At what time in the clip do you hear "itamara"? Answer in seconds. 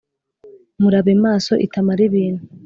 1.65-2.01